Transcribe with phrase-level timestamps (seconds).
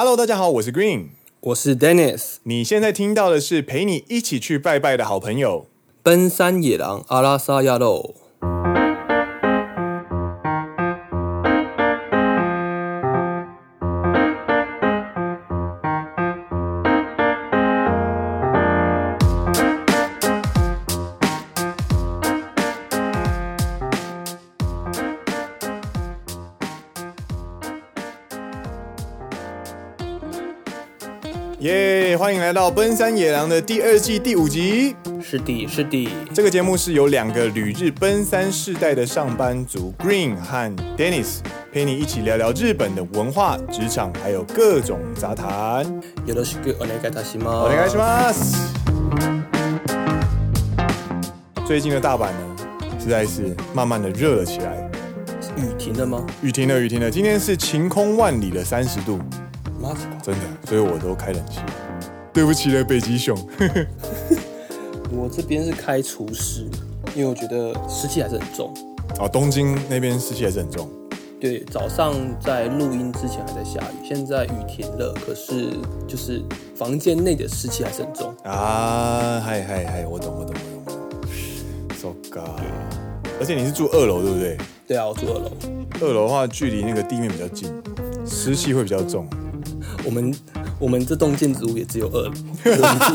[0.00, 1.06] Hello，大家好，我是 Green，
[1.40, 2.36] 我是 Dennis。
[2.44, 5.66] 你现在听到的是陪你一起去拜拜的好朋友——
[6.04, 8.14] 奔山野狼阿拉萨亚喽。
[32.47, 34.95] 来到《奔山野郎》的第二季第五集。
[35.21, 36.07] 是的，是的。
[36.33, 41.39] 这个节目是由两个旅日奔三世代的上班族 Green 和 Dennis
[41.73, 45.85] 陪你一起聊聊日本的文化、职场，还有各种杂谈。
[46.25, 47.67] よろしくお愿いいたします。
[47.67, 48.55] お愿いします。
[51.65, 52.55] 最近的大阪呢，
[53.01, 54.89] 实在是慢慢的热了起来。
[55.57, 56.25] 雨停了吗？
[56.41, 57.11] 雨停了，雨停了。
[57.11, 59.19] 今天是晴空万里的三十度。
[60.23, 61.59] 真的，所以我都开冷气。
[62.38, 63.36] 对不起了，北极熊。
[65.10, 66.68] 我这边是开除湿，
[67.16, 68.72] 因为我觉得湿气还是很重。
[69.18, 70.88] 哦，东京那边湿气还是很重。
[71.40, 75.70] 对，早上在录音之前还在下雨，现在雨停了，可是
[76.06, 76.40] 就是
[76.76, 78.32] 房间内的湿气还是很重。
[78.44, 80.54] 啊，嗨嗨嗨，我懂我懂
[80.86, 80.96] 我懂。
[81.96, 82.60] So God。
[83.40, 84.56] 而且你是住二楼对不对？
[84.86, 85.50] 对啊，我住二楼。
[86.00, 87.68] 二楼的话，距离那个地面比较近，
[88.24, 89.28] 湿气会比较重。
[90.04, 90.32] 我们
[90.78, 92.32] 我们这栋建筑物也只有二楼，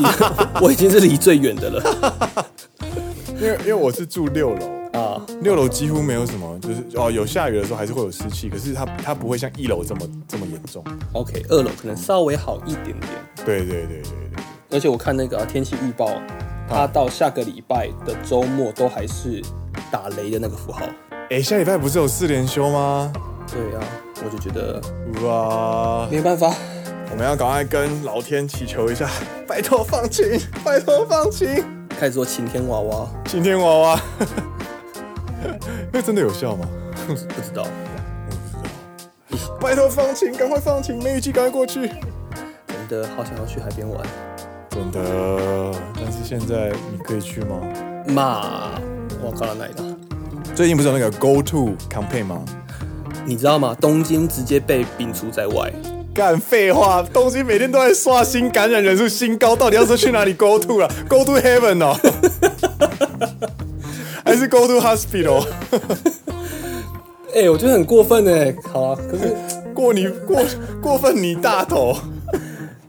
[0.60, 2.46] 我已经是离最远的了。
[3.40, 4.66] 因为因为我是住六楼
[4.98, 10.84] 啊，六楼几乎没有什么，就是哦有下雨的时候还是会有湿气，可是它它不会像一楼这么这么严重。
[11.12, 13.08] OK，二楼可能稍微好一点点。
[13.44, 14.44] 对对对对对。
[14.70, 16.10] 而且我看那个、啊、天气预报，
[16.68, 19.42] 它到下个礼拜的周末都还是
[19.90, 20.82] 打雷的那个符号。
[21.30, 23.12] 哎，下礼拜不是有四连休吗？
[23.52, 23.86] 对呀、啊，
[24.24, 24.80] 我就觉得
[25.22, 26.54] 哇，没办法。
[27.14, 29.08] 我们要赶快跟老天祈求一下，
[29.46, 31.64] 拜托放晴，拜托放晴。
[31.88, 34.02] 开始做晴天娃娃，晴天娃娃，
[35.92, 36.68] 那真的有效吗？
[37.06, 37.24] 不知
[37.54, 38.34] 道，我
[39.30, 39.56] 不知道。
[39.60, 41.88] 拜托放晴，赶快放晴，梅雨季赶快过去。
[42.66, 44.04] 真的好想要去海边玩，
[44.70, 45.00] 真的。
[45.94, 47.60] 但是现在你可以去吗？
[48.08, 48.72] 妈，
[49.22, 49.96] 我靠了哪里？
[50.52, 52.44] 最近不是有那个 Go To Campaign 吗？
[53.24, 53.72] 你知道吗？
[53.80, 55.72] 东京直接被摒除在外。
[56.14, 60.88] 干废话，东京每天都在刷新感染人数新高，到底要是去哪里 go to 了？
[61.10, 61.98] Go to heaven 哦，
[64.24, 65.44] 还是 go to hospital？
[67.34, 68.54] 哎、欸，我觉得很过分哎。
[68.72, 69.34] 好啊，可是
[69.74, 70.40] 过你过
[70.80, 71.96] 过分你大头。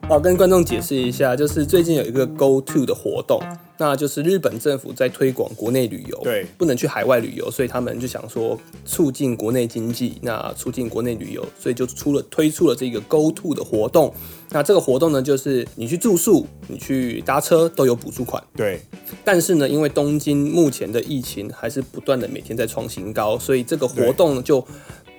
[0.08, 3.42] 好，跟观众解释一下，就是最近有一个 Go To 的活动，
[3.80, 8.56] 那就是日本政府在推广国内旅游，对，不能去海外旅游，所以他们就想说
[8.86, 14.14] 促进国内经济，那促进国内旅游，所以就出了推出了这个 Go To 的活动。
[14.52, 18.80] 那这个活动呢，就是你去住宿、你去搭车都有补助款，对。
[19.24, 24.66] 但是呢，因为东京目前的疫情还是不断的每天在创新高，所以这个活动呢就。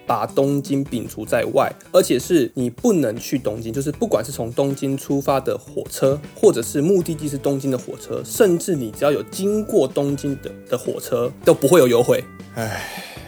[0.06, 12.22] 把东京摒除在外，而且是你不能去东京，就是不管是从东京出发的火车，或者是目的地是东京的火车，甚至你只要有经过东京的的火车，都不会有优惠。
[12.54, 12.80] 唉，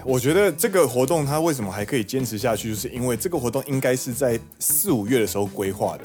[0.08, 6.04] 我觉得这个活动它为什么还可以坚持下去，就是因为这个活动应该是在四五月的时候规划的。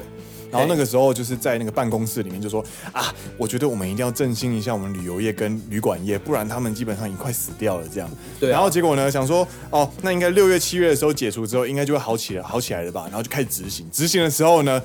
[0.51, 8.09] 然后那个时候就是在那个办公室里面就说 啊，我觉得我们一定要振兴一下我们旅游业跟旅馆业，不然他们基本上已经快死掉了这样。
[8.41, 8.51] 对、啊。
[8.51, 13.03] 然后结果呢，想说哦，那应该六月七月的时候解除之后，应该就会好起来，好起来了吧？
[13.05, 13.89] 然后就开始执行。
[13.89, 14.83] 执行的时候呢，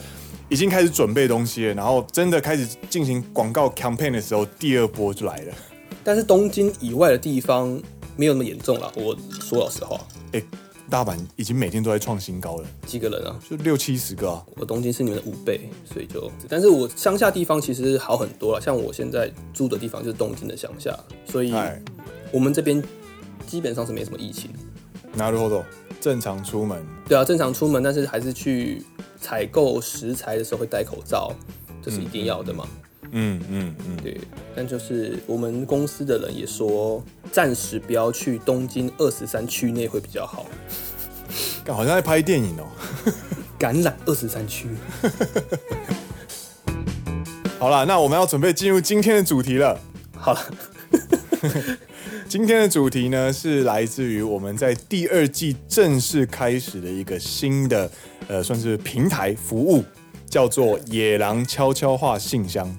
[0.49, 1.75] 已经开始准备东西了。
[1.75, 5.53] 然后真的开始进行广告 campaign 的时候，第二波就来了。
[6.05, 7.79] 但是东京以外的地方
[8.18, 8.92] 没有那么严重了。
[8.96, 10.00] 我说老实话，
[10.34, 10.44] 哎。
[10.90, 13.40] 大阪已经每天都在创新高了，几个人啊？
[13.50, 14.46] 就六七十个啊！
[14.58, 16.30] 我东京是你们的五倍，所以就……
[16.48, 18.62] 但是我乡下地方其实好很多了。
[18.62, 20.96] 像我现在住的地方就是东京的乡下，
[21.26, 21.52] 所以
[22.32, 22.84] 我们这边
[23.48, 24.52] 基本上是没什么疫情。
[25.18, 25.64] なるほど，
[26.00, 26.86] 正常出门。
[27.08, 28.84] 对啊，正常出门，但是还是去
[29.20, 31.34] 采购食材的时候会戴口罩，
[31.82, 32.68] 这是一定要的嘛。
[32.68, 34.21] 嗯嗯 嗯嗯嗯，对，
[34.55, 37.03] 但就是我们公司的人也说，
[37.33, 40.47] 暂时不要去东京二十三区内会比较好。
[41.69, 42.67] 好像在拍电影哦。
[43.59, 44.69] 感染二十三区。
[47.59, 49.79] 好了，那我们要准备进入今天的主题了。
[50.17, 50.41] 好了，
[52.29, 57.91] 今天的主题呢是来自于我们在第二季正式开始的一个新的
[58.29, 59.85] 呃，算是平台服务，
[60.31, 62.73] 叫做野狼悄悄话信箱。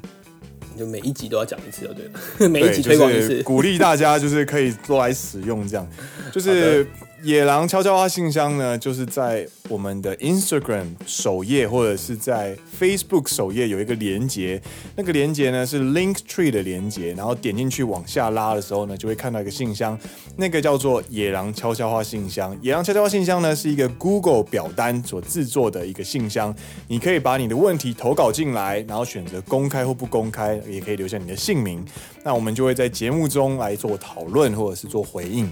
[0.79, 2.11] 就每一集都要讲一次就对了，
[2.49, 5.85] 每一集推广一次，就是、鼓励大家就是可以多来使用这样。
[6.31, 6.87] 就是
[7.21, 14.61] 野狼悄悄话信箱呢，就是在我们的 Instagram 首页或者是在 Facebook 首页有一个连接，
[14.95, 19.99] 那个连接呢是 Linktree 的连接，然后点进去往下拉的时候呢，就会看到一个信箱，
[20.37, 22.57] 那个叫做野狼悄悄话信箱。
[22.61, 26.55] 野狼悄悄话信箱呢是一个 Google 表单所制作的一个信箱，
[26.87, 31.85] 你可以把你的问题投稿进来，然后选择公开或不公开，也可以留下你的姓名，
[32.23, 35.51] 那我们就会在节目中来做讨论或者是做回应。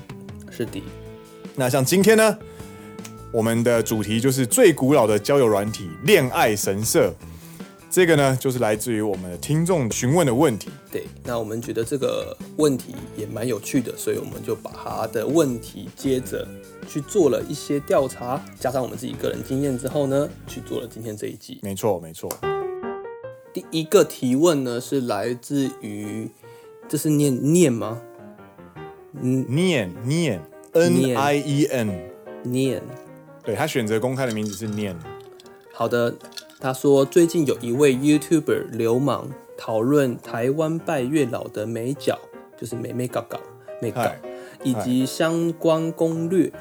[0.50, 0.82] 是的。
[1.60, 2.38] 那像今天呢，
[3.32, 7.12] 我们的主题就是最古老的交友软体——恋爱神社。
[7.90, 10.70] 这个呢，就是来自于我们的听众询问的问题。
[10.92, 16.48] 对，那我们觉得这个问题也蛮有趣的，所以我们就把他的问题接着
[16.88, 21.60] 去做了一些调查，加上我们自己个人经验之后呢，去做了今天这一集。
[21.64, 22.32] 没错，没错。
[23.52, 26.30] 第一个提问呢，是来自于，
[26.88, 28.00] 这是念念吗？
[29.20, 30.40] 嗯，念念。
[30.80, 32.00] N I E N
[32.44, 32.82] 念，
[33.44, 34.96] 对，他选择公开的名字是念。
[35.74, 36.16] 好的，
[36.60, 42.18] 他说最近有一位 YouTuber 流氓讨论台湾拜月老的美角，
[42.56, 43.40] 就是美眉角角
[43.82, 44.12] 眉角，
[44.64, 46.52] 以及相关攻略，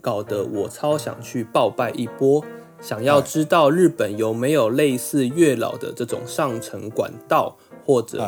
[0.00, 2.44] 搞得我超想去报拜一波。
[2.80, 8.22] 想要知道日本有没有类似月老的这种上层管道，或者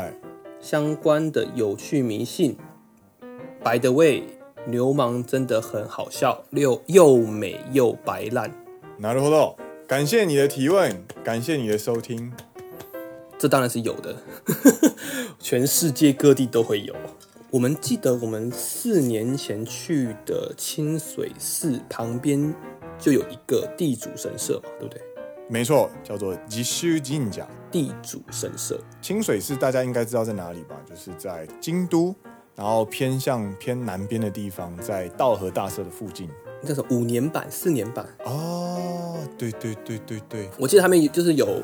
[0.61, 2.56] 相关的有趣迷信。
[3.62, 4.38] By the way。
[4.68, 8.51] 流氓真的很好笑，又又美又白烂。
[9.00, 9.56] なるほど，
[9.88, 12.31] 感谢你的提问，感谢你的收听。
[13.38, 14.15] 这当然是有的，
[15.39, 16.95] 全世界各地都会有。
[17.50, 22.54] 我们记得我们四年前去的清水寺旁边
[22.98, 25.01] 就有一个地主神社嘛，对不对？
[25.50, 28.80] 没错，叫做吉须神社地主神社。
[29.01, 30.75] 清水寺大家应该知道在哪里吧？
[30.89, 32.15] 就是在京都。
[32.58, 36.28] 然后偏向偏南边的地方，在道和大社的附近。
[36.60, 41.62] 那是五年版、四年版哦，对对对对对，我记得他们就是有，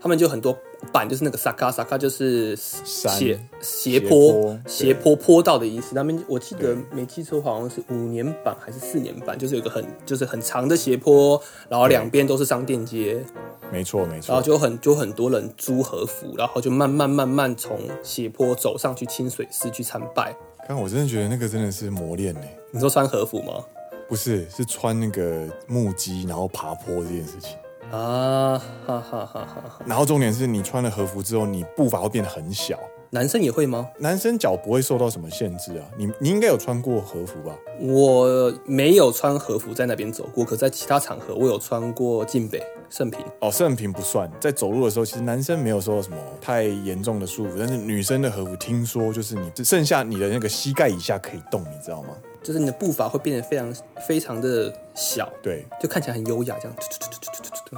[0.00, 0.56] 他们就很多
[0.92, 5.94] 版，就是那个萨卡萨卡，就是斜斜坡斜坡坡道的意思。
[5.94, 13.22] 他们我记得没记错，好像是五年版还是四年版，就是有个很就是很长的斜坡，然后两边都是商店街。
[13.70, 20.34] 没错没错，然后就很就很多人租和服，然后就慢慢慢慢从斜坡走上去清水寺去参拜。
[20.66, 22.40] 但我真的觉得那个真的是磨练呢。
[22.70, 23.64] 你说穿和服吗？
[24.08, 27.56] 不是，是穿那个木屐然后爬坡这件事情
[27.90, 29.80] 啊，哈哈哈哈！
[29.86, 32.78] 然后重点是你穿了和服之后，你步伐会变得很小。
[33.10, 33.88] 男生也会吗？
[33.98, 35.86] 男生脚不会受到什么限制啊。
[35.96, 37.56] 你你应该有穿过和服吧？
[37.80, 43.24] 我没有穿和服在那边走过，可在其他场合我有穿过近北盛平。
[43.40, 44.30] 哦，盛平不算。
[44.38, 52.10] 在走路的时候，其实男生没有受到什么太严重的束缚，但是女生的和服听说就是你只剩下你的那个膝盖以下可以动，你知道吗？
[52.48, 53.74] 就是你的步伐会变得非常
[54.06, 56.74] 非常的小，对，就看起来很优雅这样。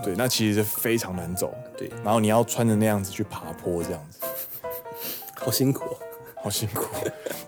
[0.05, 1.52] 对，那其实是非常难走。
[1.76, 4.20] 对，然后你要穿着那样子去爬坡这样子。
[5.34, 5.96] 好辛苦，
[6.40, 6.87] 好辛苦。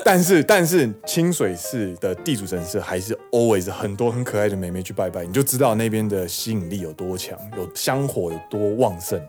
[0.05, 9.25] 但是，但是清水寺的地主神社还是 always 很多很可爱的妹妹去拜拜，你就知道那边的吸引力有多强，有香火有多旺盛。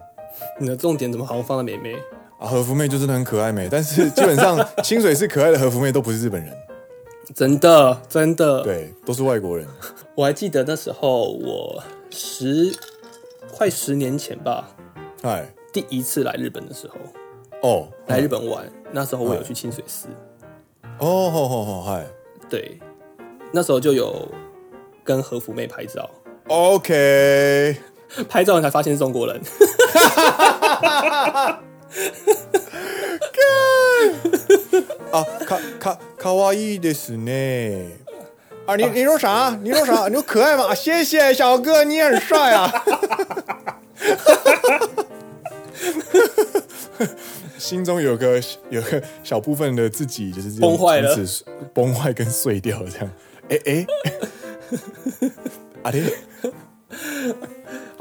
[0.60, 1.94] 你的重点怎么好像放在妹妹
[2.39, 2.48] 啊？
[2.48, 6.51] 和服妹就真的很可爱美，但是基本上清水寺可爱的和服妹都不是日本人，
[7.34, 9.66] 真的真的，对，都是外国人。
[10.16, 12.75] 我还记得那时候我十
[13.52, 14.68] 快十年前吧，
[15.22, 16.96] 哎，第一次来日本的时候。
[17.62, 20.08] 哦，oh, 来日本玩，嗯、那时候我有去清水寺。
[21.00, 22.06] 哦，好好好，嗨，
[22.50, 22.77] 对，
[23.53, 24.27] 那时候就有
[25.01, 26.10] 跟和服妹拍照。
[26.48, 27.77] OK，
[28.27, 29.42] 拍照完才发现是中国人。
[35.11, 37.92] 啊，卡卡卡哇伊ですね。
[38.66, 39.59] 啊，你你说啥？
[39.62, 40.09] 你说啥？
[40.09, 40.75] 你说可爱吗？
[40.75, 42.71] 谢谢小哥，你很帅啊。
[47.59, 48.40] 心中有个
[48.71, 51.16] 有个小部分的自己就是崩坏了，
[51.73, 53.11] 崩坏跟碎掉这样。
[53.49, 53.87] 哎哎，
[55.83, 56.02] 阿爹，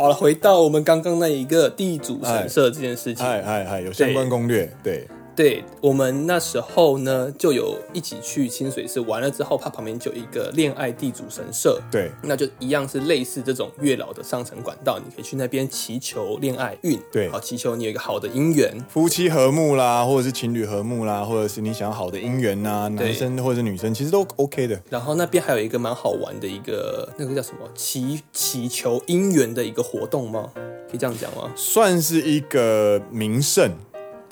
[0.02, 5.06] 好了，回到我们刚刚那一个地主神社这件事情，哎哎哎，有相关攻略，对。
[5.35, 24.79] 对，我们那时候呢，就有一起去清水寺玩了之后，它旁边就有一个恋爱地主神社，对，那就一样是类似这种月老的上层管道，你可以去那边祈求恋爱运，对，好祈求你有一个好的姻缘，夫妻和睦啦，或者是情侣和睦啦，或者是你想要好的姻缘呐、啊，男生或者是女生其实都 OK 的。
[24.91, 30.51] 然后那边还有一个蛮好玩的一个那个叫什么祈祈求姻缘的一个活动吗？
[30.55, 31.51] 可以这样讲吗？
[31.57, 33.71] 算是一个名胜。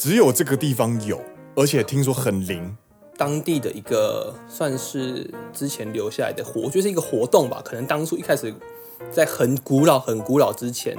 [0.00, 1.20] 只有这个地方有，
[1.54, 2.74] 而且听说很灵，
[3.18, 7.60] 当地的一个算是之前留下来的活，就是一个活动吧。
[7.62, 8.50] 可能当初一开始
[9.12, 10.96] 在很古老、很古老之前，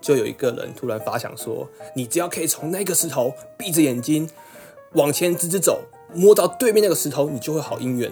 [0.00, 4.26] 就有一个人突然发想说：你只要可以从那个石头闭着眼睛
[4.94, 5.82] 往前直直走，
[6.14, 8.10] 摸到对面那个石头，你就会好姻缘。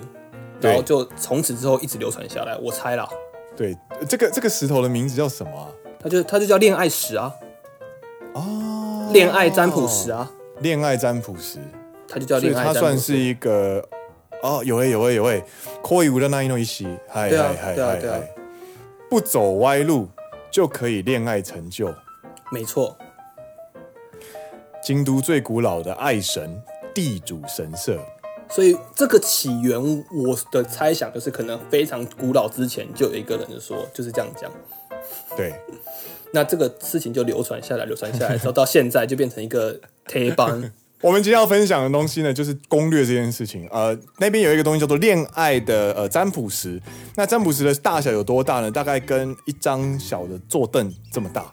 [0.61, 2.55] 然后就从此之后一直流传下来。
[2.59, 3.09] 我猜啦，
[3.57, 3.75] 对，
[4.07, 5.73] 这个这个石头的名字叫什么啊？
[5.99, 7.33] 它就它就叫恋爱石啊。
[9.17, 10.31] 哦，恋爱占卜师啊。
[10.61, 11.59] 恋爱占卜师，
[12.09, 13.87] 他就叫恋爱，他算是一个
[14.43, 15.45] 哦，有诶有诶有诶，
[15.83, 18.35] 可以无的那一诺一西，嗨嗨嗨嗨嗨，
[19.11, 20.09] 不走歪路
[20.51, 21.95] 就可以恋爱成就，
[22.51, 22.97] 没错。
[24.83, 26.63] 京都最古老的爱神
[26.95, 27.99] 地主神社，
[28.49, 34.51] 所以这个起源，我的猜想就是可能非常古老之前就有一个人就说就是这样讲，
[35.37, 35.53] 对。
[36.37, 40.71] 那这个事情就流传下来，流传下来之后到现在就变成一个铁板。
[41.01, 43.67] 我们今天要分享的东西呢，就是攻略这件事情。
[43.71, 46.79] 呃，那边有一个东西叫做恋爱的呃占卜石。
[47.15, 48.71] 那占卜石的大小有多大呢？
[48.71, 51.51] 大概跟一张小的坐凳这么大。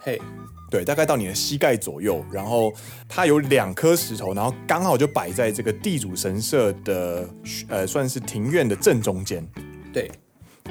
[0.00, 0.20] 嘿，
[0.68, 2.24] 对，大概到你的膝盖左右。
[2.32, 2.72] 然后
[3.08, 7.28] 它有两颗石头，然后刚好就摆在这个地主神社的
[7.68, 9.46] 呃算是庭院的正中间。
[9.92, 10.10] 对，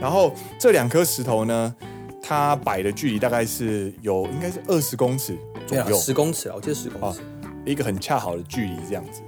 [0.02, 1.76] 然后这两颗石头呢，
[2.24, 5.38] 它摆的距离大概是有应该是二十公尺
[5.68, 7.20] 左右，十公尺啊，我记得十公尺。
[7.20, 7.24] 哦
[7.66, 9.22] 一个很恰好的距离，这样子。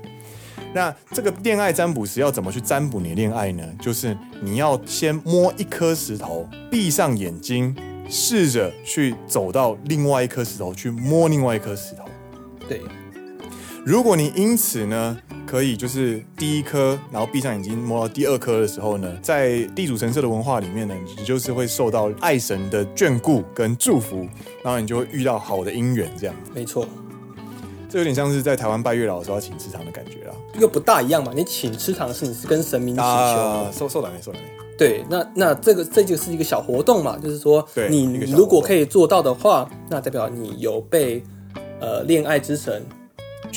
[0.73, 3.63] 那这个恋爱占卜时要怎么去占卜你的恋爱呢？
[3.81, 7.73] 就是你要先摸一颗石头，闭上眼睛，
[8.09, 12.03] 试着去走到另外一颗石头去摸另外一颗石头。
[12.67, 12.81] 对。
[13.85, 15.17] 如果你因此呢，
[15.55, 24.27] 可以就是第一颗，然后闭上眼睛摸到第二颗的时候呢，在地主神社的文化里面呢，你就是会受到爱神的眷顾跟祝福，
[24.61, 26.35] 然后你就会遇到好的姻缘，这样。
[26.53, 26.85] 没错。
[27.89, 31.31] 这有点像是在台湾拜月老的时候要请吃糖的感觉啦，又不大一样嘛。
[31.33, 34.77] 你请吃糖是你是跟神明祈求，受受难没收了没？
[34.77, 41.23] 对，那那这个这就是一个小活动嘛，就是说你如果可以做到的话，那代表你有被
[41.79, 42.85] 呃恋爱之神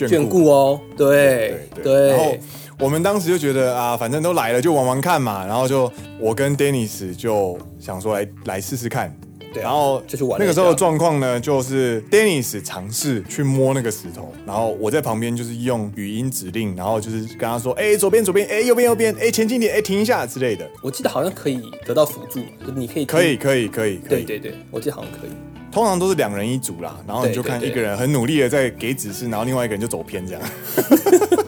[0.06, 0.80] 眷顾哦。
[0.96, 2.08] 对对，对。
[2.10, 2.34] 然后
[2.78, 5.46] 我们当时就觉得啊，反正都来了，就玩玩看嘛。
[5.46, 5.90] 然后就
[6.20, 9.12] 我跟 Dennis 就想说来来试试看。
[9.50, 10.38] 对，然后就去玩。
[10.38, 25.30] 那个时候的状况呢，就是 Dennis 尝试去摸那个石头，然后我在旁边就是用语音指令，然后就是跟他说：“哎，左边左边，哎，右边右边，哎，前进点，哎，停一下之类的。”我记得好像可以得到辅助，就是你可以可以可以可以，对对对，我记得好像可以。
[25.70, 30.42] 通常都是两人一组啦，然后你就看一个人很努力的在给指示，然后另外一个人就走偏这样。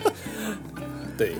[1.17, 1.33] 对，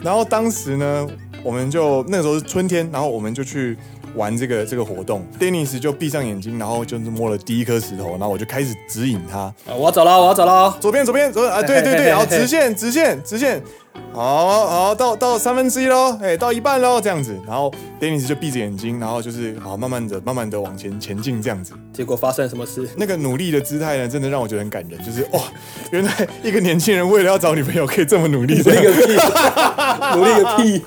[0.00, 1.08] 然后当时呢，
[1.42, 3.76] 我们就那个时候是春天，然后我们就去。
[4.14, 9.38] 玩这个这个活动，Dennis 就闭上眼睛，然后就是摸了第一颗石头，然后我就开始指引他。
[9.38, 13.62] 啊，我要走了，我要走了，左边左边左边啊，对对对，然后直线直线直线，
[14.12, 21.72] 好好到到三分之一喽，哎，到一半喽，这样子，然后 Dennis 就闭着眼睛，然后就是好慢慢的慢慢的往前前进这样子。
[21.92, 22.88] 结果发生什么事？
[22.96, 25.40] 那个努力的姿态呢，真的让我觉得很感人，就是哇，
[25.92, 29.16] 原来一个年轻人为了要找女朋友可以这么努力，努力个屁，
[30.16, 30.82] 努力个屁。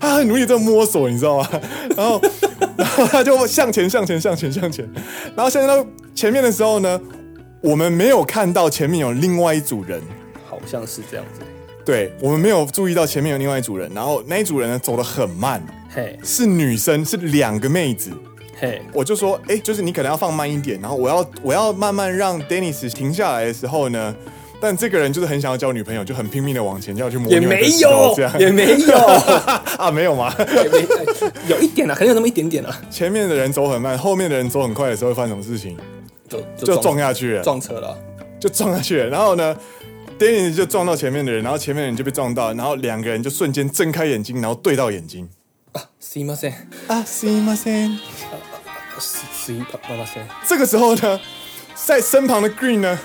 [0.00, 1.48] 他很努力在摸索，你知道吗？
[1.96, 2.20] 然后，
[2.76, 4.88] 然后他就向前，向前，向前，向前。
[5.36, 7.00] 然后，向前到前面的时候呢，
[7.60, 10.00] 我们没有看到前面有另外一组人，
[10.48, 11.40] 好像是这样子。
[11.84, 13.90] 对，我们没有注意到前面有另外一组人。
[13.94, 15.62] 然后那一组人呢，走得很慢。
[15.94, 18.10] 嘿，是女生，是两个妹子。
[18.58, 20.80] 嘿，我就说，哎，就是你可能要放慢一点。
[20.80, 24.14] 然后我要，我要慢慢让 Dennis 停下来的时候呢。
[24.63, 27.31] 但这个人就是很想要交女朋友，就很拼命的往前就要去摸。
[27.31, 28.97] 也没有，这样也没有
[29.77, 30.35] 啊，没有吗？
[31.47, 32.81] 有一点啊，可能有那么一点点啊。
[32.91, 35.77] 前面的人走很慢，后面的人走很快的时候会发生什么事情？
[36.27, 37.97] 就就撞，就撞下去了，撞车了，
[38.37, 39.07] 就撞下去了。
[39.07, 39.55] 然后呢，
[40.19, 45.29] Dennis 就撞到前面的人，然后前面的人就被撞到，然后两个人就瞬间睁开眼睛，然后对到眼睛。
[45.71, 46.53] 啊，すいません
[46.87, 47.97] 啊，すいません
[48.99, 50.27] すいません。
[50.45, 51.19] 这个时候呢，
[51.75, 52.99] 在身旁的 Green 呢。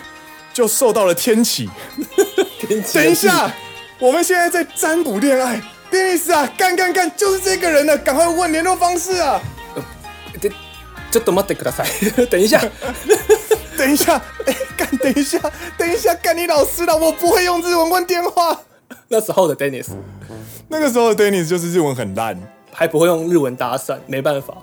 [0.59, 1.69] 就受到了天启。
[2.93, 3.49] 等一下，
[3.97, 9.41] 我们现在在占卜恋爱，Dennis 啊，干干干，就是这个人了，赶快问联络方式啊！
[10.41, 10.51] 这
[11.09, 11.87] 这怎么得可赛？
[12.29, 12.61] 等一下，
[13.77, 15.39] 等一下，哎，干，等一下，
[15.77, 18.59] 等一下，干你老师了，我不会用日文问电话。
[19.07, 19.87] 那时候的 Dennis，
[20.67, 22.37] 那个时候的 Dennis 就是日文很烂，
[22.73, 24.55] 还不会用日文搭讪，没办法。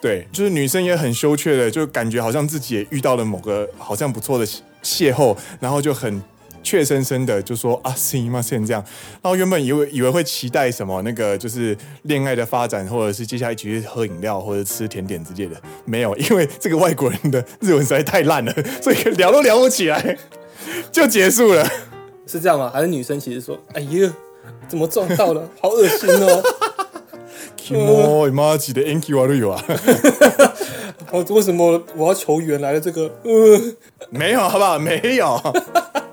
[0.00, 4.46] 对，就是女生也很羞怯的，就感觉好像自己也遇到了某个好像不错的。
[4.83, 6.21] 邂逅，然后就很
[6.61, 8.41] 怯生生的就说啊，是吗？
[8.41, 8.83] 现这样，
[9.21, 20.17] 然后原本以为以为会期待什么那个就是恋爱的发展，或者是接下来一起去喝饮料或者吃甜点之类的，没有，因为这个外国人的日文实在太烂了，所以聊都聊不起来，
[20.91, 21.67] 就结束了。
[22.27, 22.69] 是这样吗？
[22.71, 24.13] 还是女生其实说：“哎呀，
[24.67, 25.49] 怎么撞到了？
[25.59, 26.43] 好恶心哦！”
[27.57, 29.63] キモいマジで縁起悪いわ。
[31.14, 32.80] 我为什么我要求原来的？
[32.80, 33.60] 这个，呃，
[34.10, 34.76] 没有，好不好？
[34.76, 35.40] 没有。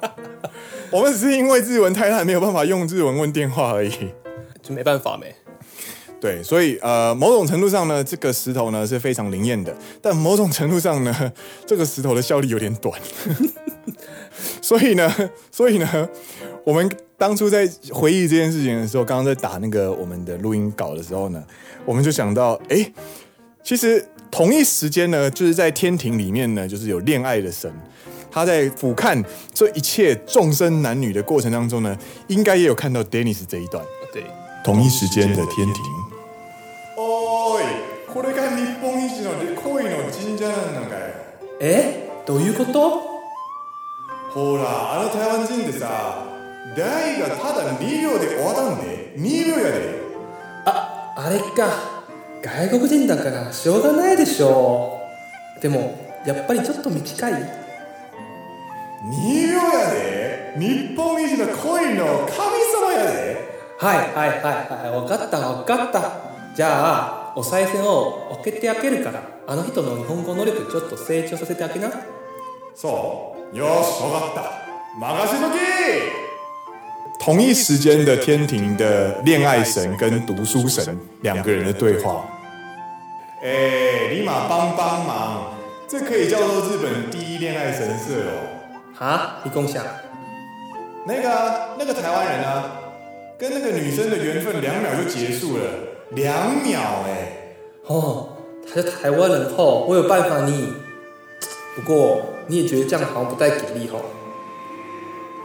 [0.91, 3.91] 我们只是因为日文太烂，没有办法用日文问电话而已。
[4.61, 5.33] 就没办法没。
[6.19, 11.33] 对，所以呃，某种程度上呢，这个石头呢是非常灵验的，但某种程度上呢，
[11.65, 13.01] 这个石头的效力有点短。
[14.61, 15.11] 所以呢，
[15.49, 16.09] 所以呢，
[16.63, 21.43] 我们当初在回忆这件事情的时候，刚刚在打那个我们的录音稿的时候呢，
[21.85, 22.93] 我们就想到，哎，
[23.63, 27.72] 其实同一时间呢，就是在天庭里面呢，就是有恋爱的神，
[28.30, 31.96] 他在俯瞰这一切众生男女的过程当中呢，
[32.28, 33.84] 应该也有看到 Dennis 这一段。
[34.12, 34.24] 对，
[34.64, 35.84] 同一时间的天庭。
[36.96, 37.60] 哦，
[38.12, 39.32] これが日本一の
[39.62, 41.02] 恋の神社なのかよ。
[41.60, 42.10] え？
[42.26, 43.02] どういうこと？
[44.32, 46.26] ほら、あの台湾人ってさ、
[46.76, 50.00] 代がただ2秒で终わったんで、2秒やで。
[50.66, 51.99] あ、あれか。
[52.43, 54.99] 外国人だからしょうがないでしょ
[55.57, 55.61] う。
[55.61, 55.95] でも、
[56.25, 57.33] やっぱりちょっと短い。
[57.33, 57.45] 2
[59.47, 60.53] 秒やで。
[60.57, 62.39] 日本一の恋の神
[62.73, 63.51] 様やで。
[63.77, 64.29] はいはいはい
[64.83, 64.91] はい。
[64.91, 66.11] わかったわかった。
[66.55, 71.89] じゃあ、お赛銭を开けてあげるから、あの人の日本语能力ちょっと成长させてあげな。
[72.75, 73.57] そう。
[73.57, 74.51] よし、わかった。
[74.99, 76.20] 任せとけ。
[77.23, 82.25] 同一时间的天庭的恋爱神跟读书神两个人的对话。
[83.43, 85.53] 哎、欸，立马帮帮忙，
[85.87, 89.05] 这可以叫做日本第一恋爱神社哦。
[89.05, 89.35] 啊？
[89.43, 89.85] 你共享？
[91.05, 92.71] 那个那个台湾人啊，
[93.37, 95.63] 跟那个女生的缘分两秒就结束了，
[96.15, 97.55] 两秒哎、欸。
[97.85, 98.29] 哦，
[98.67, 100.73] 他是台湾人哦，我有办法你。
[101.75, 104.01] 不过你也觉得这样好像不太给力哦。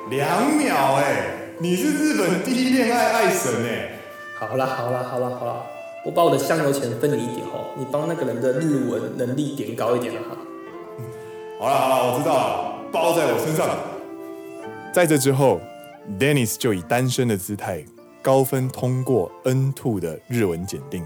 [0.08, 1.42] 两秒哎、欸。
[1.58, 3.98] 你是日本第一恋爱爱神哎！
[4.38, 5.62] 好啦好啦好啦好啦，
[6.04, 10.36] 我把我的香油钱分你一点哦，你帮那个人的日文能力点高一点了哈。
[11.58, 13.66] 好了好了，我知道了，包在我身上。
[14.92, 15.58] 在这之后
[16.18, 17.82] ，Dennis 就以单身的姿态
[18.20, 21.02] 高分通过 N two 的日文检定。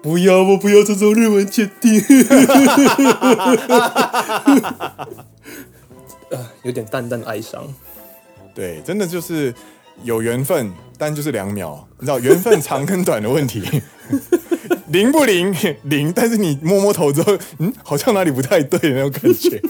[0.00, 2.00] 不要我不要这种日文检定，
[6.62, 7.62] 有点淡淡的哀伤。
[8.54, 9.54] 对，真的就是
[10.02, 13.62] 有缘分，但就是两秒，你知道缘分长跟短的问题，
[14.88, 19.60] 灵不灵灵， 但是你摸摸头之后，嗯，好像哪里不太对的那种感觉。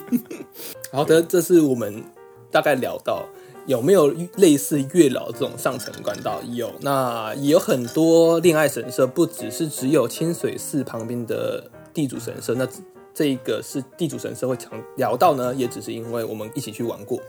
[0.92, 2.02] 好的，这是我们
[2.50, 3.24] 大概聊到
[3.66, 6.40] 有没有类似月老这种上层管道？
[6.50, 12.54] 有，那也有很多恋爱神社，不只是只有清水寺旁边的地主神社。
[12.54, 12.66] 那
[13.14, 17.20] 这一个是地主神社会常聊到呢，也只是因为我们一起去玩过。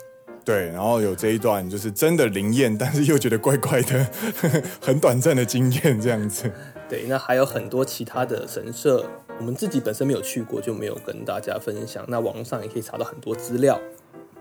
[0.43, 4.07] 对，然后有这一段就是真的灵验，但是又觉得怪怪的，
[4.81, 6.51] 很短暂的经验这样子。
[6.89, 9.05] 对，那还有很多其他的神社，
[9.37, 12.03] 我们自己本身没有去过，就没有跟大家分享。
[12.07, 13.79] 那网络上也可以查到很多资料。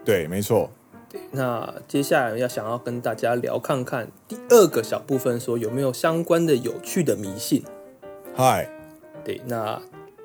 [0.04, 0.70] 对，没错。
[1.08, 7.62] 对，那接下来要想要跟大家聊看看第二个小部分，说有没有相关的有趣的迷信。
[8.34, 8.68] 嗨，
[9.22, 9.80] 对，那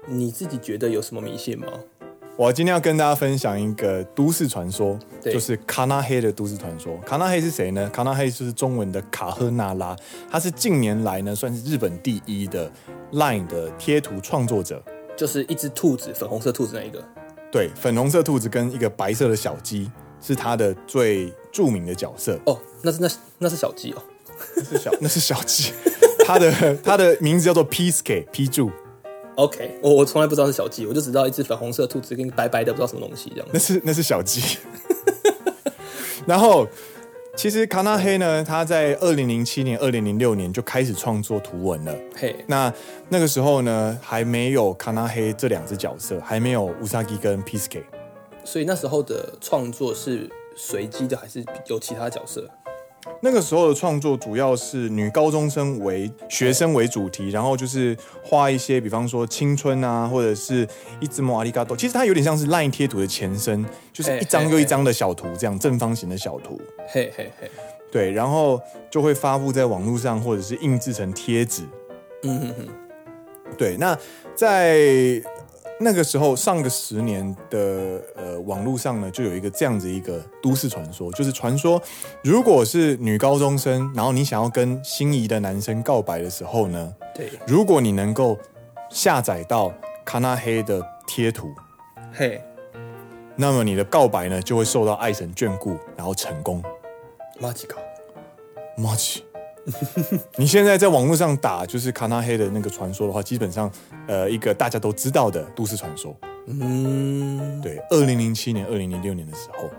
[0.08, 1.68] 你自己觉得有什么迷信吗？
[2.38, 6.98] 我今天要跟大家分享一个都市传说，就是卡纳黑的都市传说。
[7.06, 7.90] 卡纳黑是谁呢？
[7.92, 9.96] 卡纳黑就是中文的卡赫纳拉，
[10.30, 12.70] 他是近年来呢算是日本第一的
[13.14, 14.84] LINE 的贴图创作者，
[15.16, 17.02] 就是一只兔子，粉红色兔子那一个。
[17.50, 22.38] 对，粉红色兔子跟一个白色的小鸡是他的最著名的角色。
[22.46, 24.04] 哦，那是那那是小鸡哦，
[24.58, 25.72] 那是小那是小鸡，
[26.26, 28.70] 他的他的名字叫做 Peace K 批注。
[29.36, 33.48] OK，我我从来不知道是小鸡，我就知道一只粉红色兔子跟白白的不知道什么东西这样。
[33.52, 34.58] 那是那是小鸡。
[36.26, 36.66] 然后，
[37.36, 41.94] 其实卡纳黑呢，他在二零零七年、二零零六年就开始创作图文了。
[42.16, 42.74] 嘿，那
[43.10, 47.84] 那个时候呢，还没有卡纳黑这两只角色，还没有乌萨基跟 p i s k e
[48.46, 52.50] 所以那时候的创作是随机的，还是有其他角色？
[53.22, 60.68] 那个时候的创作主要是女高中生为学生为主题，然后就是画一些，比方说青春啊，或者是
[61.00, 61.76] 一只莫阿里嘎多。
[61.76, 66.60] 其实它有点像是 LINE 贴图的前身，就是一张又一张的小图，这样正方形的小图。
[66.88, 67.50] 嘿嘿嘿，
[67.92, 71.64] 对，然后就会发布在网络上，或者是印制成贴纸。
[72.24, 72.68] 嗯哼哼，
[73.58, 73.98] 对，那
[74.36, 75.22] 在。
[75.78, 81.82] 那个时候，上个十年的呃网络上呢，就有一个这样子一个都市传说，就是传说，
[82.24, 88.38] 如果是女高中生，然后你想要跟心仪的男生告白的时候呢，对，如果你能够
[88.90, 89.74] 下载到
[90.06, 91.54] 卡纳黑的贴图，
[92.14, 92.42] 嘿，
[93.36, 96.64] 那么你的告白呢就会受到爱神眷顾，然后成功。
[97.38, 97.76] 马吉卡，
[98.78, 99.25] 马吉。
[100.38, 103.72] 你现在在网络上打就是卡纳黑的那个传说的话，基本上
[104.08, 106.16] 呃一个大家都知道的都市传说。
[106.48, 109.70] 嗯，对，二零零七年、二零零六年的时候，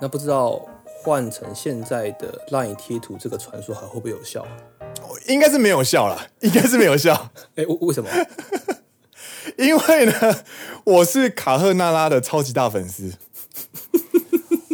[0.00, 4.44] 那不知道换成现在的 LINE 贴图这个传说还会不会有效？
[5.28, 7.30] 应该是没有效了，应该是没有效。
[7.54, 8.10] 哎， 为为什么？
[9.56, 10.12] 因为呢，
[10.84, 13.12] 我是卡赫纳拉的超级大粉丝，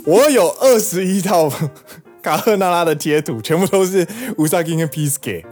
[0.07, 1.53] 我有二十一套
[2.21, 4.06] 卡赫纳拉的贴图，全部都是
[4.38, 5.45] 乌萨金跟 P.S.K，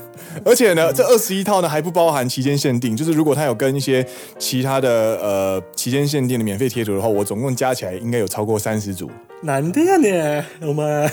[0.43, 4.05] 而且呢，这二十一套呢还不包含期间限定，就是如果他有跟一些
[4.37, 4.89] 其他的
[5.21, 9.09] 呃期间限定的免费贴图的话，我总共加起来应该有超过三十组。
[9.41, 11.09] 难的呀你，我们。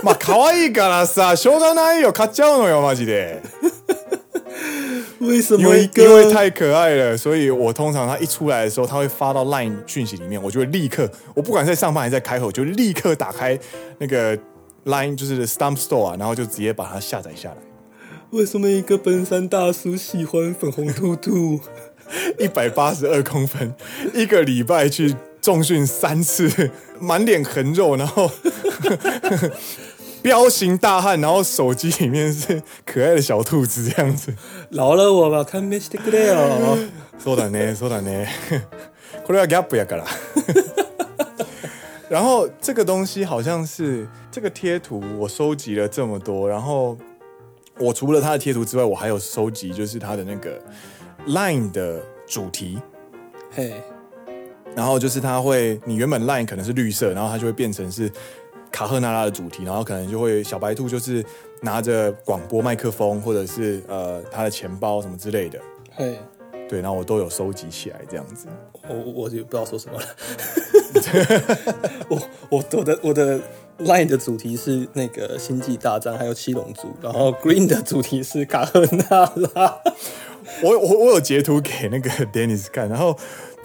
[0.00, 3.42] まあ可爱いからさ、しょうがないよ、买っちゃうのよ、マジで。
[5.20, 5.62] 为什么？
[5.62, 13.58] 因为因为太可爱了，所以我通常他一出来的时候，他会发到 Line 讯息里面，我就会立刻，我不管在上班还是在开会，我就立刻打开
[13.98, 14.38] 那个
[14.84, 17.56] Line，就是 Stump Store 啊，然后就直接把它下载下来。
[18.30, 21.60] 为什么一个奔三大叔喜欢粉红兔兔？
[22.38, 23.74] 一百八十二公分，
[24.14, 28.30] 一个礼拜去重训三次，满脸横肉，然后。
[30.20, 34.34] 彪形大汉，然后手机里面是可爱的小兔子这样子。
[34.70, 36.76] 饶了我吧，看没してくれよ。
[37.22, 38.26] そうだね，そうだね。
[39.24, 40.04] これはギャップやから。
[42.13, 46.47] 然后这个东西好像是这个贴图，我收集了这么多。
[46.47, 46.95] 然后
[47.79, 50.61] 我除了它的贴图之外，我还有收集就是它的那个
[51.25, 52.79] Line 的主题。
[53.49, 53.73] 嘿。
[54.75, 58.11] 然后就是它会，你原本 Line 可能是绿色，然后它就会变成是。
[58.71, 61.23] 卡赫纳拉的主题，然后可能就会小白兔就是
[61.61, 65.59] 拿着广播麦克风，或者是呃他的钱包什么之类的。
[65.91, 66.17] 嘿，
[66.73, 68.47] 对，然后我都有收集起来这样子。
[68.89, 70.07] 我我就不知道说什么了。
[72.09, 73.39] 我我我的我的
[73.81, 79.77] line 的主题是那个星际大战，还有七龙珠，然后 green 的主题是卡赫纳拉。
[80.63, 83.15] 我我我有截图给那个 Dennis 看，然后。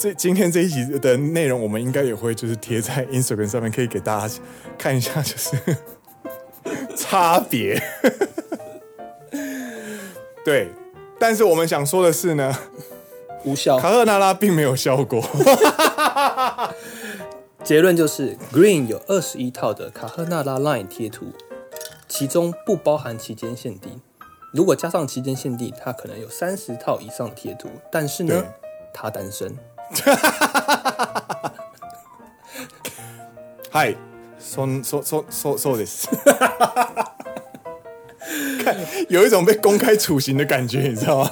[0.00, 4.34] 这今天这一集的内容，我们应该也会就是贴在 Instagram 上面，可以给大家
[4.78, 5.56] 看一下，就是
[6.94, 7.82] 差别。
[10.46, 10.68] 对，
[11.18, 12.56] 但是我们想说的是呢，
[13.44, 15.22] 无效，卡赫纳拉并没有效果。
[17.64, 21.32] 结论就是，Green 有二十一套的卡赫纳拉 Line 贴图，
[22.08, 24.00] 其中不包含期间限定。
[24.52, 27.68] 如果加上期间限定，它可能有三十套以上的贴图。
[27.92, 28.44] 但是呢，
[28.94, 29.54] 他单身。
[29.90, 31.54] 哈哈哈哈哈！
[33.70, 33.94] 嗨，
[34.38, 36.08] 说说说说说的是，
[38.64, 38.74] 看
[39.08, 41.30] 有一种被公开处刑的感觉，你知道吗？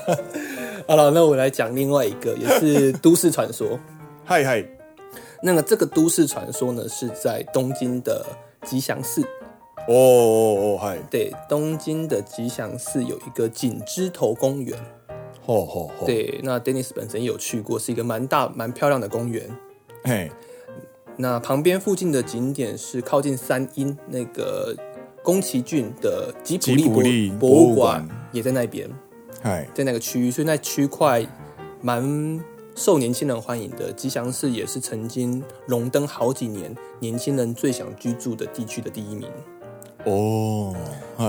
[0.88, 3.78] 好了，那我来讲另外一个，也是 都市传说。
[4.24, 4.64] 嗨嗨，
[5.42, 8.24] 那个这个都市传说呢，是在东京的
[8.64, 9.20] 吉祥寺。
[9.88, 14.78] 哦哦哦，嗨，对，东京的吉祥寺有一个锦之头公园。
[15.46, 19.48] 哦哦哦，对，那 Dennis 本身有去过，是一个蛮大、蛮漂亮的公园。
[20.04, 20.30] 嘿，
[21.16, 24.72] 那旁边附近的景点是靠近三鹰那个
[25.22, 28.88] 宫崎骏的吉卜力博物馆，也在那边。
[29.42, 31.24] 嘿，在那个区域，所以那区块
[31.80, 32.44] 蛮
[32.74, 33.92] 受年轻人欢迎的。
[33.92, 39.28] 吉祥寺也是曾经荣登好几年年轻人最想居住的地区的第一名。
[40.04, 40.74] 哦，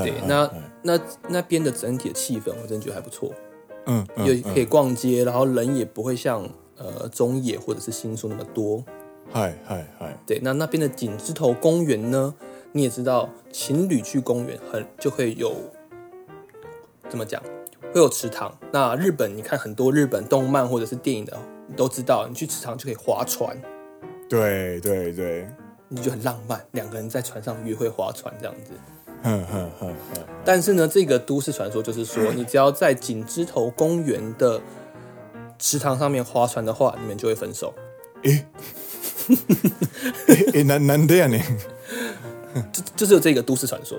[0.04, 0.50] 对，那
[0.84, 3.32] 那那边的整体的气氛，我真的觉得还不错。
[3.86, 8.84] 嗯，又可以逛街，然后人也不会像呃中野或者是新宿那么多。
[9.32, 12.34] 嗨嗨嗨，对，那那边的井之头公园呢？
[12.74, 15.56] 你也知道，情侣去公园很就会有
[17.10, 17.42] 怎么讲，
[17.94, 18.56] 会有池塘。
[18.72, 23.60] 那日本你看很多日本动漫或者是电影的，你都知道，你去池塘就可以划船。
[24.30, 25.48] 对对对，
[25.88, 28.72] 你就很浪漫，两个人在船上约会划船这样子。
[30.46, 34.62] 但是呢，这个都市传说就是说，你只要在锦之头公园的
[35.60, 37.74] 池塘上面划船的话，你们就会分手。
[38.24, 38.46] 诶，
[40.54, 41.42] 诶，难难的呀，你
[42.72, 43.98] 就就是有这个都市传说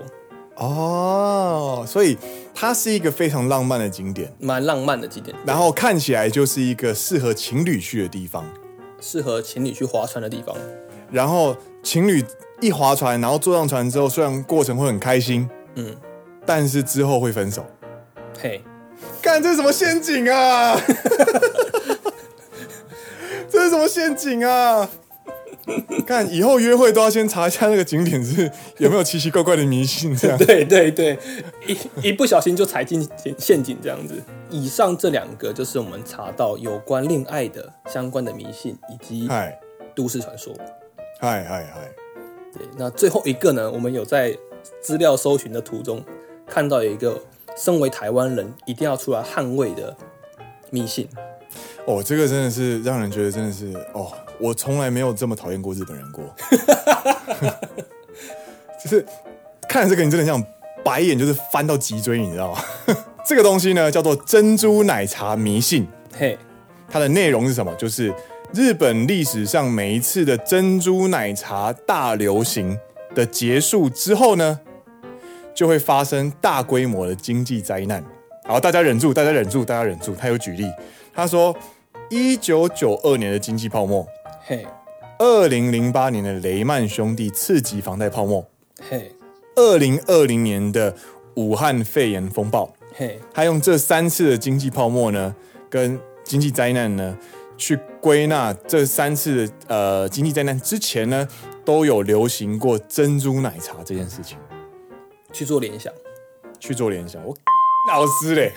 [0.57, 2.16] 哦，所以
[2.61, 8.44] 它是一个非常浪漫的景点，蛮浪漫的景点，然后看起来就是一个适合情侣去的地方，
[9.01, 10.57] 适合情侣去划船的地方，
[11.12, 12.25] 然后情侣。
[12.61, 15.97] 一划船，然后坐上船之后，虽然过程会很开心，嗯，
[16.44, 17.64] 但是之后会分手。
[18.42, 18.61] 嘿，
[19.23, 20.75] 干，这是什么陷阱啊？
[23.49, 24.90] 这是什么陷阱啊？
[26.07, 30.37] 看以后约会都要先查一下那个景点是有没有奇奇怪怪的迷信，这样。
[30.39, 31.19] 对对对，
[31.67, 34.15] 一一不小心就踩进陷阱这样子。
[34.51, 39.29] 以上这两个就是我们查到有关恋爱的相关的迷信以及
[39.95, 40.55] 都市传说。
[41.21, 41.91] 嗨嗨嗨。
[42.55, 44.35] 对，那最后一个呢，我们有在
[44.81, 46.03] 资料搜寻的途中
[46.47, 47.21] 看到有一个
[47.57, 49.95] 身为台湾人一定要出来捍卫的
[50.71, 51.07] 迷信。
[51.88, 56.22] 哦，这个真的是让人觉得真的是哦，我从来没有这么讨厌过日本人过。
[58.85, 59.03] 就是
[59.66, 60.44] 看了这个，你真的像
[60.85, 62.61] 白眼就是翻到脊椎，你知道吗？
[63.24, 65.88] 这个东西呢叫做珍珠奶茶迷信。
[66.14, 66.37] 嘿，
[66.90, 67.74] 它的内容是什么？
[67.77, 68.12] 就是
[68.53, 72.79] 日本历史上每一次的珍珠奶茶大流行
[73.14, 74.61] 的结束之后呢，
[75.55, 78.05] 就会发生大规模的经济灾难。
[78.44, 80.14] 好，大家忍住，大家忍住，大家忍住。
[80.14, 80.70] 他有举例，
[81.14, 81.57] 他说。
[82.11, 84.07] 一九九二年的经济泡沫，
[84.47, 84.66] 嘿，
[85.18, 88.47] 二零零八年的雷曼兄弟次级房贷泡沫，
[88.88, 89.12] 嘿，
[89.57, 90.94] 二零二零年的
[91.35, 95.35] 武汉肺炎风暴，嘿，他用这三次的经济泡沫呢，
[95.68, 97.18] 跟经济灾难呢，
[97.59, 101.29] 去归纳这三次的呃经济灾难之前呢，
[101.62, 104.38] 都有流行过珍珠奶茶这件事情，
[105.31, 105.92] 去做联想，
[106.59, 107.37] 去做联想，我
[107.92, 108.53] 老师嘞，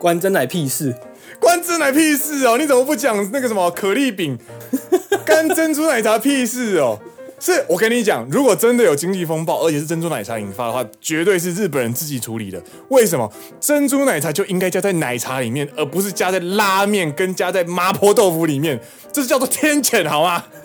[0.00, 0.94] 关真奶屁事。
[1.38, 2.56] 关真奶屁事哦！
[2.58, 4.38] 你怎么不讲那个什么可丽饼？
[5.24, 6.98] 干珍珠奶茶屁事哦！
[7.38, 12.62] 是我跟你讲，如果真的有经济风暴，而且是珍珠奶茶引发的话，绝对是日本人自己处理的。
[12.88, 13.30] 为什么？
[13.60, 18.80] 珍珠奶茶就应该加在奶茶里面，而不是加在拉面跟加在麻婆豆腐里面？
[19.12, 20.44] 这是叫做天谴，好吗？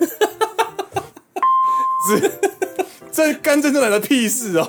[2.08, 2.30] 这
[3.12, 4.68] 这干珍珠奶茶屁事哦！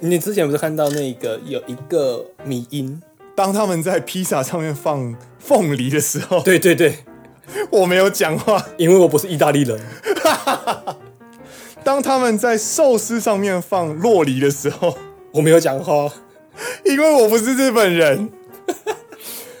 [0.00, 3.00] 你之前不是看到那个有一个迷音？
[3.34, 6.98] 当他们在披萨上面放凤梨的时候，对对对，
[7.70, 9.80] 我没有讲话，因为我不是意大利人。
[11.84, 14.96] 当他们在寿司上面放洛梨的时候，
[15.32, 16.12] 我没有讲话，
[16.84, 18.30] 因为我不是日本人。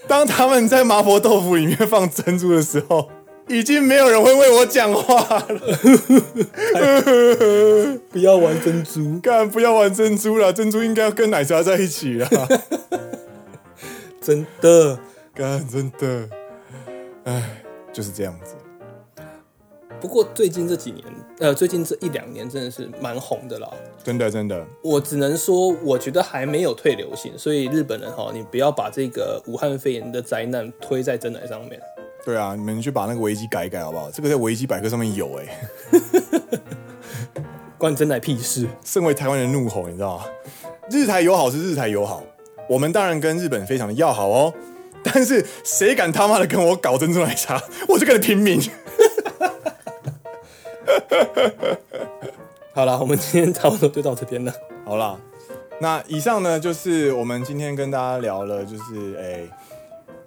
[0.08, 3.10] 当他们在麻婆豆腐里面放珍珠的时候，
[3.48, 5.60] 已经没有人会为我讲话了。
[8.10, 12.28] 不要玩珍珠，干不要玩珍珠了，珍珠应该要跟奶茶在一起 了。
[14.20, 14.98] 真的，
[15.34, 16.28] 干真的，
[17.24, 18.54] 哎，就是这样子。
[20.00, 21.04] 不过最近这几年，
[21.38, 23.68] 呃，最近这一两年真的是蛮红的啦。
[24.04, 24.64] 真的，真的。
[24.82, 31.80] 我只能说，我觉得还没有退流行，所以日本人哈，你不要把这个武汉肺炎的灾难推在真奶上面。
[32.26, 34.10] 对啊，你们去把那个维基改一改好不好？
[34.10, 35.56] 这个在维基百科上面有哎、欸。
[37.78, 38.66] 关真奶屁事！
[38.84, 40.24] 身为台湾人怒吼，你知道吗？
[40.90, 42.24] 日台友好是日台友好。
[42.68, 44.52] 我们当然跟日本非常的要好哦，
[45.04, 48.58] 但是谁敢他妈的跟我搞珍珠奶茶，我就跟你拼命。
[52.74, 54.52] 好了，我们今天差不多就到这边了。
[54.84, 55.16] 好了，
[55.80, 59.48] 那以上呢就是我们今天跟大家聊了，就是诶。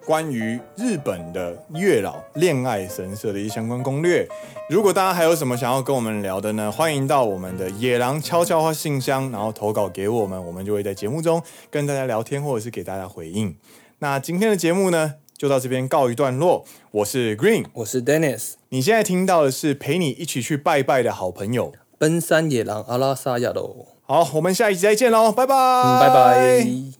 [0.06, 4.28] 关于日本的月老恋爱神社的一些相关攻略，
[4.70, 13.56] 如果大家还有什么想要跟我们聊的呢，欢迎到我们的野狼悄悄话信箱，然后投稿给我们，我们就会在节目中跟大家聊天，或者是给大家回应。
[14.00, 16.66] 那今天的节目呢，就到这边告一段落。
[16.92, 23.88] 我是 Green，我是 Dennis，你现在听到的是陪你一起去拜拜的好朋友奔山野狼阿拉萨亚喽。
[24.04, 26.99] 好，我们下一集再见喽，拜拜，嗯，拜拜。